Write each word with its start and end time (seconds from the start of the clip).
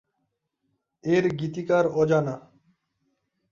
এর 1.03 1.25
গীতিকার 1.39 1.85
অজানা। 2.01 2.35